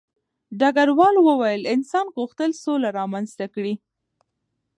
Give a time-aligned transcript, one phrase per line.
[0.59, 3.73] ډګروال وویل انسان غوښتل سوله رامنځته کړي